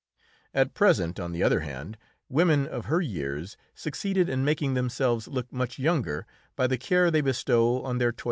At 0.55 0.73
present, 0.73 1.19
on 1.19 1.31
the 1.31 1.43
other 1.43 1.59
hand, 1.59 1.95
women 2.27 2.65
of 2.65 2.85
her 2.85 3.01
years 3.01 3.55
succeed 3.75 4.17
in 4.17 4.43
making 4.43 4.73
themselves 4.73 5.27
look 5.27 5.53
much 5.53 5.77
younger 5.77 6.25
by 6.55 6.65
the 6.65 6.79
care 6.79 7.11
they 7.11 7.21
bestow 7.21 7.83
on 7.83 7.99
their 7.99 8.11
toilet. 8.11 8.19